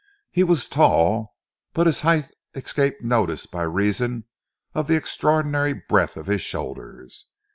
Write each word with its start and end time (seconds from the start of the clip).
He 0.31 0.43
was 0.43 0.67
tall, 0.67 1.35
but 1.73 1.85
his 1.85 2.01
height 2.01 2.31
escaped 2.55 3.03
notice 3.03 3.45
by 3.45 3.61
reason 3.61 4.23
of 4.73 4.87
the 4.87 4.95
extraordinary 4.95 5.73
breadth 5.73 6.17
of 6.17 6.25
his 6.25 6.41
shoulders. 6.41 7.27